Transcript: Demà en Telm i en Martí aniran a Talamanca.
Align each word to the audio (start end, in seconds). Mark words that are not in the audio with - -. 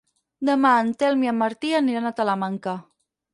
Demà 0.47 0.71
en 0.85 0.89
Telm 1.03 1.25
i 1.27 1.31
en 1.33 1.37
Martí 1.41 1.75
aniran 1.81 2.11
a 2.11 2.13
Talamanca. 2.21 2.75